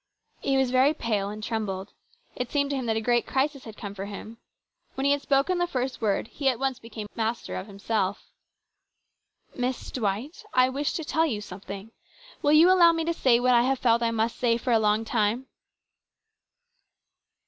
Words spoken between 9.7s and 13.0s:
Dwight, I wish to tell you something. Will you allow